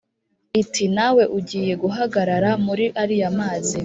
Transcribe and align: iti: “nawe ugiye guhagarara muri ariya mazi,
iti: 0.61 0.83
“nawe 0.95 1.23
ugiye 1.37 1.73
guhagarara 1.83 2.49
muri 2.65 2.85
ariya 3.01 3.29
mazi, 3.37 3.77